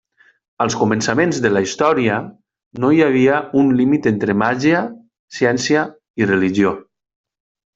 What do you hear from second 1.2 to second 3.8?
de la història no hi havia un